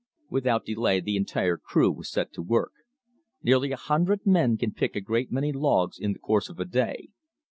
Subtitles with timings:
[0.31, 2.71] Without delay the entire crew was set to work.
[3.43, 6.65] Nearly a hundred men can pick a great many logs in the course of a
[6.65, 7.09] day.